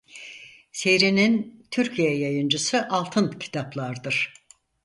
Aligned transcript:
Serinin 0.71 1.63
Türkiye 1.71 2.17
yayıncısı 2.17 2.87
Altın 2.89 3.29
Kitaplar'dır. 3.39 4.33